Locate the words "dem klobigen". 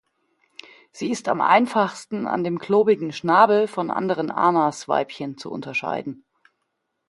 2.43-3.13